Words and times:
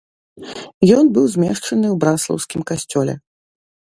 Ён 0.97 1.05
быў 1.17 1.25
змешчаны 1.33 1.87
ў 1.91 1.93
браслаўскім 2.05 2.61
касцёле. 2.73 3.13